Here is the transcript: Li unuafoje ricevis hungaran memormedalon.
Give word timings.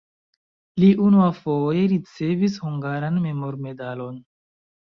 Li 0.83 0.87
unuafoje 1.07 1.83
ricevis 1.93 2.57
hungaran 2.65 3.23
memormedalon. 3.29 4.19